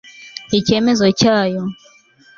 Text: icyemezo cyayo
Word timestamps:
icyemezo 0.59 1.05
cyayo 1.19 1.61